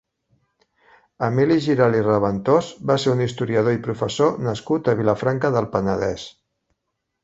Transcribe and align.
Emili 1.27 1.57
Giralt 1.65 1.99
i 1.99 2.01
Raventós 2.07 2.71
va 2.93 2.97
ser 3.05 3.13
un 3.19 3.23
historiador 3.29 3.79
i 3.79 3.83
professor 3.87 4.43
nascut 4.51 4.93
a 4.95 5.01
Vilafranca 5.05 5.57
del 5.61 5.73
Penedès. 5.79 6.31